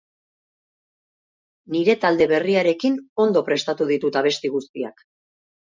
[1.75, 2.97] Nire talde berriarekin
[3.29, 5.09] ondo prestatu ditut abesti guztiak.